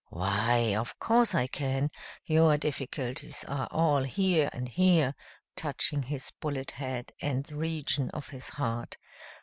[0.09, 1.91] "Why, of course I can.
[2.25, 5.13] Your difficulties are all here and here,"
[5.55, 8.97] touching his bullet head and the region of his heart.